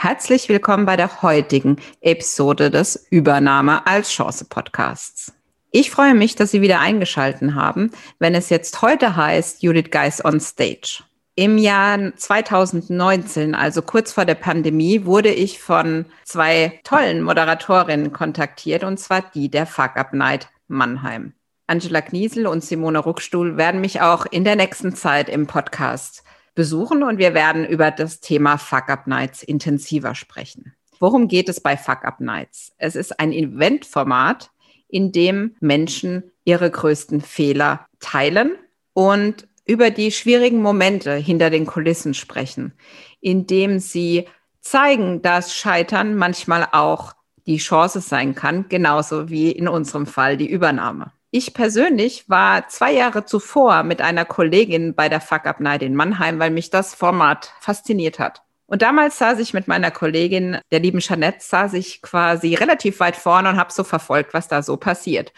[0.00, 5.32] Herzlich willkommen bei der heutigen Episode des Übernahme als Chance Podcasts.
[5.72, 7.90] Ich freue mich, dass Sie wieder eingeschalten haben,
[8.20, 11.02] wenn es jetzt heute heißt Judith Geis on Stage.
[11.34, 18.84] Im Jahr 2019, also kurz vor der Pandemie, wurde ich von zwei tollen Moderatorinnen kontaktiert,
[18.84, 21.32] und zwar die der Fuck Up Night Mannheim.
[21.66, 26.22] Angela Kniesel und Simone Ruckstuhl werden mich auch in der nächsten Zeit im Podcast
[26.58, 30.74] besuchen und wir werden über das Thema Fuck Up Nights intensiver sprechen.
[30.98, 32.72] Worum geht es bei Fuck Up Nights?
[32.78, 34.50] Es ist ein Eventformat,
[34.88, 38.56] in dem Menschen ihre größten Fehler teilen
[38.92, 42.72] und über die schwierigen Momente hinter den Kulissen sprechen,
[43.20, 44.26] indem sie
[44.60, 47.12] zeigen, dass Scheitern manchmal auch
[47.46, 51.12] die Chance sein kann, genauso wie in unserem Fall die Übernahme.
[51.30, 55.94] Ich persönlich war zwei Jahre zuvor mit einer Kollegin bei der Fuck Up Night in
[55.94, 58.42] Mannheim, weil mich das Format fasziniert hat.
[58.66, 63.16] Und damals saß ich mit meiner Kollegin, der lieben Jeanette, saß ich quasi relativ weit
[63.16, 65.32] vorne und habe so verfolgt, was da so passiert.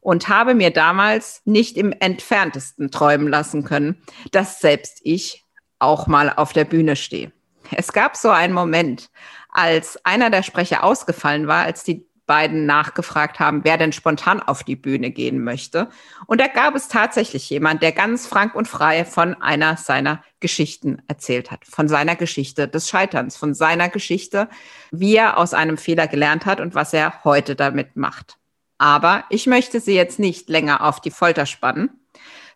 [0.00, 5.44] Und habe mir damals nicht im entferntesten träumen lassen können, dass selbst ich
[5.80, 7.32] auch mal auf der Bühne stehe.
[7.70, 9.10] Es gab so einen Moment,
[9.48, 14.64] als einer der Sprecher ausgefallen war, als die beiden nachgefragt haben, wer denn spontan auf
[14.64, 15.90] die Bühne gehen möchte.
[16.24, 21.02] Und da gab es tatsächlich jemand, der ganz frank und frei von einer seiner Geschichten
[21.08, 24.48] erzählt hat, von seiner Geschichte des Scheiterns, von seiner Geschichte,
[24.90, 28.38] wie er aus einem Fehler gelernt hat und was er heute damit macht.
[28.78, 31.90] Aber ich möchte Sie jetzt nicht länger auf die Folter spannen,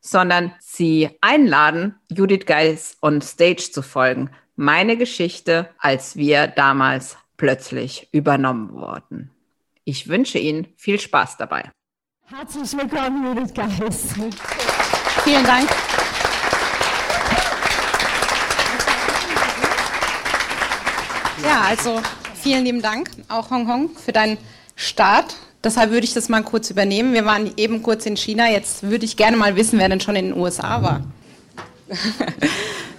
[0.01, 4.31] sondern Sie einladen, Judith Geis on Stage zu folgen.
[4.55, 9.36] Meine Geschichte, als wir damals plötzlich übernommen wurden.
[9.89, 11.70] Ich wünsche Ihnen viel Spaß dabei.
[12.24, 14.14] Herzlich willkommen, Judith Geis.
[15.23, 15.70] Vielen Dank.
[21.45, 22.02] Ja, also
[22.35, 24.39] vielen lieben Dank, auch Hong Hong, für deinen
[24.74, 25.36] Start.
[25.63, 27.14] Deshalb würde ich das mal kurz übernehmen.
[27.14, 28.51] Wir waren eben kurz in China.
[28.51, 31.05] Jetzt würde ich gerne mal wissen, wer denn schon in den USA war.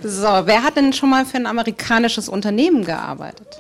[0.03, 3.59] so, wer hat denn schon mal für ein amerikanisches Unternehmen gearbeitet?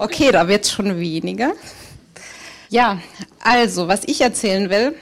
[0.00, 1.52] Okay, da wird es schon weniger.
[2.70, 3.00] Ja,
[3.42, 4.94] also, was ich erzählen will,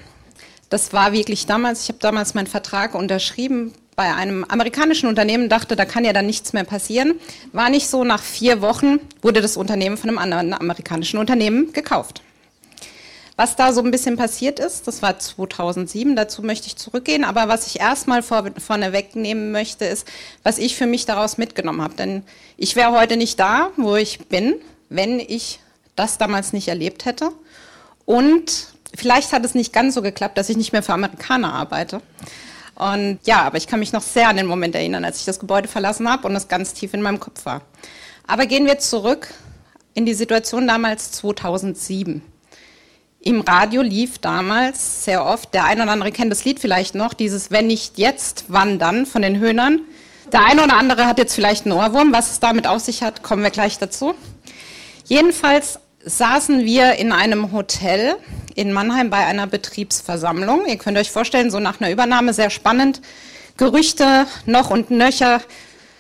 [0.71, 5.77] das war wirklich damals, ich habe damals meinen Vertrag unterschrieben bei einem amerikanischen Unternehmen, dachte,
[5.77, 7.21] da kann ja dann nichts mehr passieren.
[7.53, 12.23] War nicht so, nach vier Wochen wurde das Unternehmen von einem anderen amerikanischen Unternehmen gekauft.
[13.37, 17.49] Was da so ein bisschen passiert ist, das war 2007, dazu möchte ich zurückgehen, aber
[17.49, 20.09] was ich erstmal vor, vorne wegnehmen möchte, ist,
[20.43, 21.95] was ich für mich daraus mitgenommen habe.
[21.95, 22.23] Denn
[22.57, 24.55] ich wäre heute nicht da, wo ich bin,
[24.89, 25.61] wenn ich
[25.99, 27.31] das damals nicht erlebt hätte.
[28.05, 32.01] Und vielleicht hat es nicht ganz so geklappt, dass ich nicht mehr für Amerikaner arbeite.
[32.75, 35.41] Und ja, aber ich kann mich noch sehr an den Moment erinnern, als ich das
[35.41, 37.63] Gebäude verlassen habe und es ganz tief in meinem Kopf war.
[38.27, 39.35] Aber gehen wir zurück
[39.95, 42.23] in die Situation damals 2007.
[43.21, 47.15] Im Radio lief damals sehr oft, der eine oder andere kennt das Lied vielleicht noch,
[47.15, 49.81] dieses Wenn nicht jetzt, wann dann von den Höhnern.
[50.33, 53.25] Der eine oder andere hat jetzt vielleicht einen Ohrwurm, was es damit auf sich hat,
[53.25, 54.15] kommen wir gleich dazu.
[55.05, 58.17] Jedenfalls saßen wir in einem Hotel
[58.55, 60.67] in Mannheim bei einer Betriebsversammlung.
[60.67, 63.01] Ihr könnt euch vorstellen, so nach einer Übernahme sehr spannend.
[63.57, 65.41] Gerüchte noch und nöcher.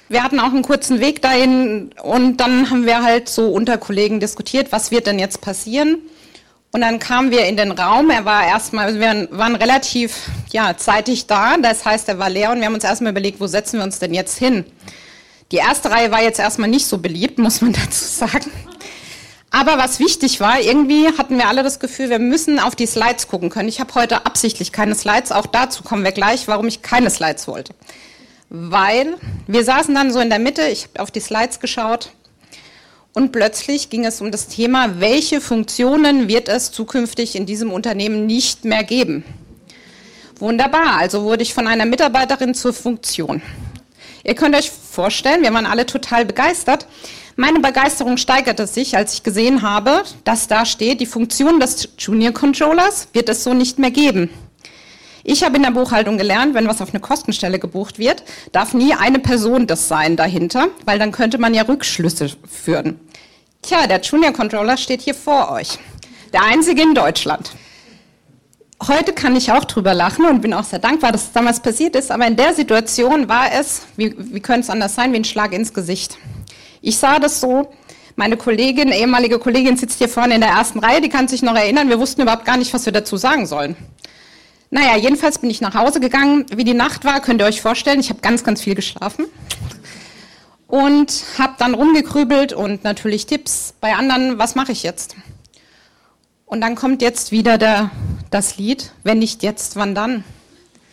[0.08, 4.20] Wir hatten auch einen kurzen Weg dahin und dann haben wir halt so unter Kollegen
[4.20, 5.98] diskutiert, was wird denn jetzt passieren.
[6.70, 8.10] Und dann kamen wir in den Raum.
[8.10, 11.56] Er war erstmal, also wir waren relativ ja, zeitig da.
[11.56, 13.98] Das heißt, er war leer und wir haben uns erstmal überlegt, wo setzen wir uns
[13.98, 14.64] denn jetzt hin?
[15.50, 18.50] Die erste Reihe war jetzt erstmal nicht so beliebt, muss man dazu sagen.
[19.50, 23.28] Aber was wichtig war, irgendwie hatten wir alle das Gefühl, wir müssen auf die Slides
[23.28, 23.68] gucken können.
[23.68, 27.48] Ich habe heute absichtlich keine Slides, auch dazu kommen wir gleich, warum ich keine Slides
[27.48, 27.72] wollte.
[28.50, 32.10] Weil wir saßen dann so in der Mitte, ich habe auf die Slides geschaut
[33.14, 38.26] und plötzlich ging es um das Thema, welche Funktionen wird es zukünftig in diesem Unternehmen
[38.26, 39.24] nicht mehr geben.
[40.38, 43.42] Wunderbar, also wurde ich von einer Mitarbeiterin zur Funktion.
[44.24, 46.86] Ihr könnt euch vorstellen, wir waren alle total begeistert.
[47.40, 52.32] Meine Begeisterung steigerte sich, als ich gesehen habe, dass da steht, die Funktion des Junior
[52.32, 54.28] Controllers wird es so nicht mehr geben.
[55.22, 58.92] Ich habe in der Buchhaltung gelernt, wenn was auf eine Kostenstelle gebucht wird, darf nie
[58.92, 62.98] eine Person das sein dahinter, weil dann könnte man ja Rückschlüsse führen.
[63.62, 65.78] Tja, der Junior Controller steht hier vor euch.
[66.32, 67.52] Der einzige in Deutschland.
[68.88, 71.94] Heute kann ich auch drüber lachen und bin auch sehr dankbar, dass es damals passiert
[71.94, 75.24] ist, aber in der Situation war es, wie, wie könnte es anders sein, wie ein
[75.24, 76.18] Schlag ins Gesicht.
[76.80, 77.70] Ich sah das so,
[78.16, 81.54] meine Kollegin, ehemalige Kollegin sitzt hier vorne in der ersten Reihe, die kann sich noch
[81.54, 83.76] erinnern, wir wussten überhaupt gar nicht, was wir dazu sagen sollen.
[84.70, 86.44] Naja, jedenfalls bin ich nach Hause gegangen.
[86.54, 89.26] Wie die Nacht war, könnt ihr euch vorstellen, ich habe ganz, ganz viel geschlafen
[90.66, 95.16] und habe dann rumgekrübelt und natürlich Tipps bei anderen, was mache ich jetzt?
[96.44, 97.90] Und dann kommt jetzt wieder der,
[98.30, 100.24] das Lied, wenn nicht jetzt, wann dann?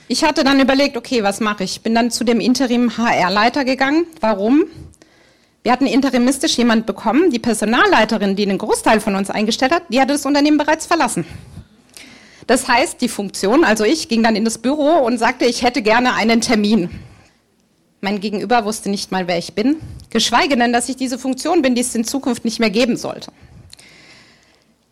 [0.07, 1.81] Ich hatte dann überlegt, okay, was mache ich?
[1.81, 4.05] Bin dann zu dem Interim HR-Leiter gegangen.
[4.21, 4.65] Warum?
[5.65, 9.99] Wir hatten interimistisch jemand bekommen, die Personalleiterin, die den Großteil von uns eingestellt hat, die
[9.99, 11.25] hatte das Unternehmen bereits verlassen.
[12.45, 15.81] Das heißt, die Funktion, also ich, ging dann in das Büro und sagte, ich hätte
[15.81, 16.91] gerne einen Termin.
[17.99, 19.77] Mein Gegenüber wusste nicht mal, wer ich bin,
[20.11, 23.31] geschweige denn, dass ich diese Funktion bin, die es in Zukunft nicht mehr geben sollte.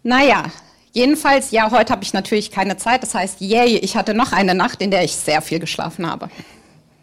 [0.02, 0.46] Naja,
[0.92, 3.04] jedenfalls, ja, heute habe ich natürlich keine Zeit.
[3.04, 6.32] Das heißt, yay, ich hatte noch eine Nacht, in der ich sehr viel geschlafen habe.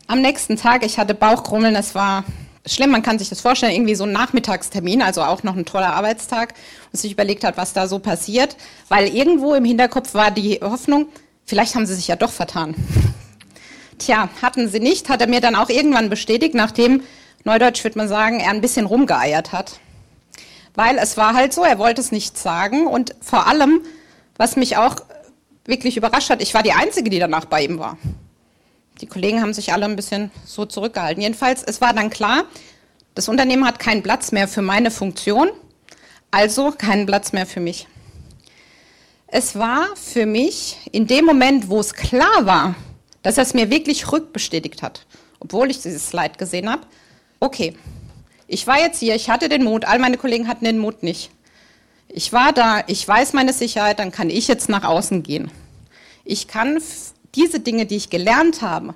[0.08, 2.24] Am nächsten Tag, ich hatte Bauchkrummeln, es war
[2.66, 5.94] schlimm, man kann sich das vorstellen, irgendwie so ein Nachmittagstermin, also auch noch ein toller
[5.94, 6.54] Arbeitstag,
[6.92, 8.56] und sich überlegt hat, was da so passiert,
[8.88, 11.08] weil irgendwo im Hinterkopf war die Hoffnung,
[11.44, 12.74] vielleicht haben sie sich ja doch vertan.
[13.98, 17.02] Tja, hatten sie nicht, hat er mir dann auch irgendwann bestätigt, nachdem,
[17.44, 19.80] neudeutsch würde man sagen, er ein bisschen rumgeeiert hat.
[20.74, 23.80] Weil es war halt so, er wollte es nicht sagen und vor allem,
[24.36, 24.96] was mich auch
[25.66, 27.98] wirklich überrascht hat, ich war die Einzige, die danach bei ihm war.
[29.00, 31.22] Die Kollegen haben sich alle ein bisschen so zurückgehalten.
[31.22, 32.44] Jedenfalls, es war dann klar,
[33.14, 35.50] das Unternehmen hat keinen Platz mehr für meine Funktion,
[36.30, 37.86] also keinen Platz mehr für mich.
[39.26, 42.74] Es war für mich in dem Moment, wo es klar war,
[43.22, 45.06] dass er es mir wirklich rückbestätigt hat,
[45.38, 46.82] obwohl ich dieses Slide gesehen habe,
[47.38, 47.76] okay,
[48.48, 51.30] ich war jetzt hier, ich hatte den Mut, all meine Kollegen hatten den Mut nicht.
[52.08, 55.50] Ich war da, ich weiß meine Sicherheit, dann kann ich jetzt nach außen gehen.
[56.24, 56.80] Ich kann
[57.34, 58.94] diese Dinge, die ich gelernt habe,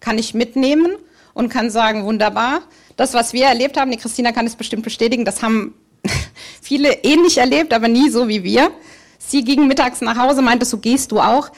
[0.00, 0.96] kann ich mitnehmen
[1.34, 2.62] und kann sagen, wunderbar,
[2.96, 5.74] das, was wir erlebt haben, die Christina kann es bestimmt bestätigen, das haben
[6.62, 8.70] viele ähnlich erlebt, aber nie so wie wir.
[9.18, 11.50] Sie ging mittags nach Hause, meinte, so gehst du auch.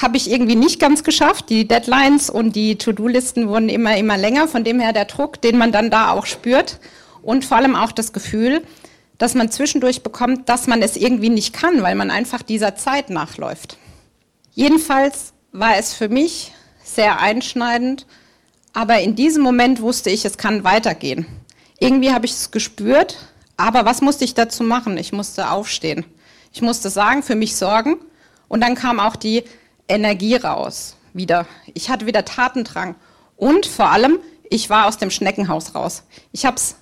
[0.00, 1.48] Habe ich irgendwie nicht ganz geschafft.
[1.48, 4.46] Die Deadlines und die To-Do-Listen wurden immer, immer länger.
[4.46, 6.78] Von dem her der Druck, den man dann da auch spürt.
[7.22, 8.62] Und vor allem auch das Gefühl,
[9.18, 13.10] dass man zwischendurch bekommt, dass man es irgendwie nicht kann, weil man einfach dieser Zeit
[13.10, 13.78] nachläuft.
[14.54, 16.52] Jedenfalls war es für mich
[16.84, 18.06] sehr einschneidend,
[18.74, 21.26] aber in diesem Moment wusste ich, es kann weitergehen.
[21.78, 23.16] Irgendwie habe ich es gespürt,
[23.56, 24.98] aber was musste ich dazu machen?
[24.98, 26.04] Ich musste aufstehen.
[26.52, 27.96] Ich musste sagen, für mich sorgen
[28.48, 29.44] und dann kam auch die
[29.88, 31.46] Energie raus wieder.
[31.72, 32.94] Ich hatte wieder Tatendrang
[33.36, 34.18] und vor allem,
[34.50, 36.02] ich war aus dem Schneckenhaus raus.
[36.30, 36.76] Ich habe es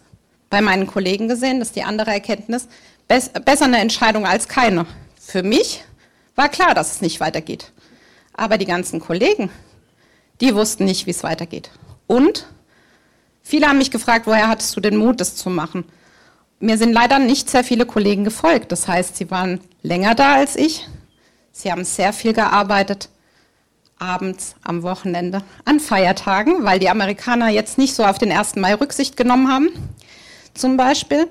[0.48, 2.66] bei meinen Kollegen gesehen, das ist die andere Erkenntnis,
[3.06, 4.86] besser eine Entscheidung als keine.
[5.20, 5.84] Für mich
[6.34, 7.72] war klar, dass es nicht weitergeht.
[8.32, 9.50] Aber die ganzen Kollegen,
[10.40, 11.70] die wussten nicht, wie es weitergeht.
[12.06, 12.46] Und
[13.42, 15.84] viele haben mich gefragt, woher hattest du den Mut, das zu machen?
[16.58, 18.72] Mir sind leider nicht sehr viele Kollegen gefolgt.
[18.72, 20.86] Das heißt, sie waren länger da als ich.
[21.52, 23.08] Sie haben sehr viel gearbeitet,
[23.98, 28.56] abends, am Wochenende, an Feiertagen, weil die Amerikaner jetzt nicht so auf den 1.
[28.56, 29.68] Mai Rücksicht genommen haben,
[30.54, 31.28] zum Beispiel.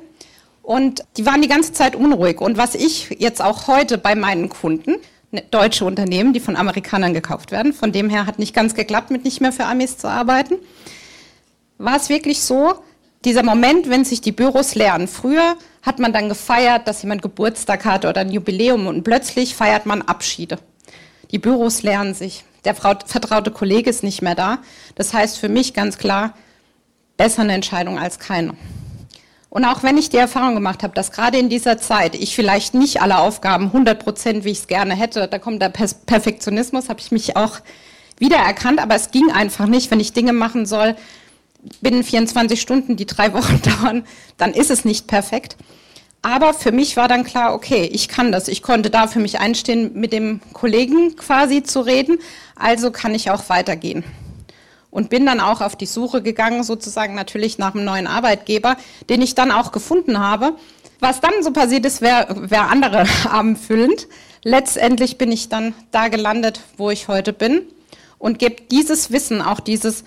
[0.70, 2.42] Und die waren die ganze Zeit unruhig.
[2.42, 4.98] Und was ich jetzt auch heute bei meinen Kunden,
[5.32, 9.10] ne, deutsche Unternehmen, die von Amerikanern gekauft werden, von dem her hat nicht ganz geklappt,
[9.10, 10.58] mit nicht mehr für Amis zu arbeiten,
[11.80, 12.76] war es wirklich so,
[13.26, 15.08] dieser Moment, wenn sich die Büros leeren.
[15.08, 19.88] Früher hat man dann gefeiert, dass jemand Geburtstag hatte oder ein Jubiläum und plötzlich feiert
[19.88, 20.60] man Abschiede.
[21.32, 22.44] Die Büros leeren sich.
[22.64, 24.60] Der vertraute Kollege ist nicht mehr da.
[24.94, 26.36] Das heißt für mich ganz klar,
[27.18, 28.54] besser eine Entscheidung als keine.
[29.50, 32.76] Und auch wenn ich die Erfahrung gemacht habe, dass gerade in dieser Zeit ich vielleicht
[32.76, 37.00] nicht alle Aufgaben 100 Prozent, wie ich es gerne hätte, da kommt der Perfektionismus, habe
[37.00, 37.60] ich mich auch
[38.20, 40.96] wiedererkannt, aber es ging einfach nicht, wenn ich Dinge machen soll,
[41.82, 44.06] binnen 24 Stunden, die drei Wochen dauern,
[44.38, 45.58] dann ist es nicht perfekt.
[46.22, 48.50] Aber für mich war dann klar, okay, ich kann das.
[48.50, 52.20] Ich konnte da für mich einstehen, mit dem Kollegen quasi zu reden.
[52.56, 54.04] Also kann ich auch weitergehen
[54.92, 58.78] und bin dann auch auf die Suche gegangen, sozusagen natürlich nach einem neuen Arbeitgeber,
[59.10, 60.56] den ich dann auch gefunden habe.
[61.00, 64.08] Was dann so passiert ist, wäre wär andere abendfüllend.
[64.44, 67.62] Letztendlich bin ich dann da gelandet, wo ich heute bin
[68.18, 70.04] und gebe dieses Wissen, auch dieses,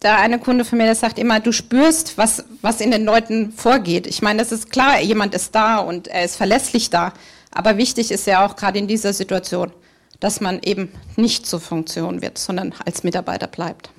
[0.00, 3.52] da eine Kunde von mir, der sagt immer, du spürst, was, was in den Leuten
[3.52, 4.06] vorgeht.
[4.06, 7.12] Ich meine, das ist klar, jemand ist da und er ist verlässlich da.
[7.50, 9.72] Aber wichtig ist ja auch gerade in dieser Situation,
[10.20, 13.90] dass man eben nicht zur Funktion wird, sondern als Mitarbeiter bleibt.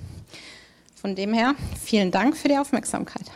[0.95, 3.31] Von dem her, vielen Dank für die Aufmerksamkeit.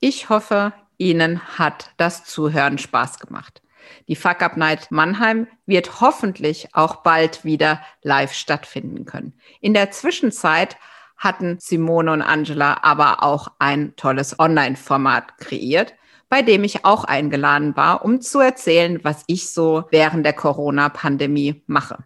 [0.00, 3.62] Ich hoffe, Ihnen hat das Zuhören Spaß gemacht.
[4.08, 9.38] Die Fuck Up Night Mannheim wird hoffentlich auch bald wieder live stattfinden können.
[9.60, 10.76] In der Zwischenzeit
[11.16, 15.94] hatten Simone und Angela aber auch ein tolles Online-Format kreiert,
[16.30, 21.62] bei dem ich auch eingeladen war, um zu erzählen, was ich so während der Corona-Pandemie
[21.66, 22.04] mache.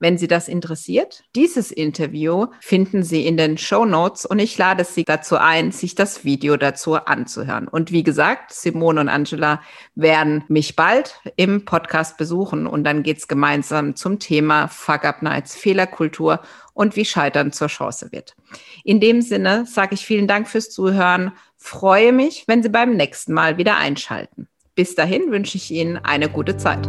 [0.00, 4.84] Wenn Sie das interessiert, dieses Interview finden Sie in den Show Notes und ich lade
[4.84, 7.66] Sie dazu ein, sich das Video dazu anzuhören.
[7.66, 9.60] Und wie gesagt, Simone und Angela
[9.96, 15.56] werden mich bald im Podcast besuchen und dann geht's gemeinsam zum Thema Fuck Up Nights,
[15.56, 16.42] Fehlerkultur
[16.74, 18.36] und wie Scheitern zur Chance wird.
[18.84, 21.32] In dem Sinne sage ich vielen Dank fürs Zuhören.
[21.56, 24.46] Freue mich, wenn Sie beim nächsten Mal wieder einschalten.
[24.76, 26.88] Bis dahin wünsche ich Ihnen eine gute Zeit.